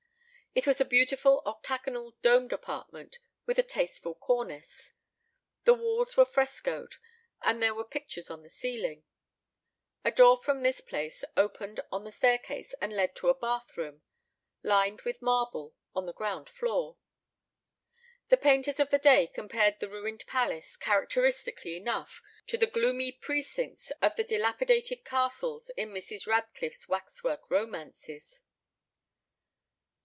[0.53, 4.91] It was a beautiful octagonal domed apartment, with a tasteful cornice.
[5.63, 6.95] The walls were frescoed,
[7.41, 9.05] and there were pictures on the ceiling.
[10.03, 14.01] A door from this place opened on the staircase and led to a bath room,
[14.61, 16.97] lined with marble, on the ground floor.
[18.27, 23.89] The painters of the day compared the ruined palace, characteristically enough, to the gloomy precincts
[24.01, 26.27] of the dilapidated castles in Mrs.
[26.27, 28.41] Radcliffe's wax work romances.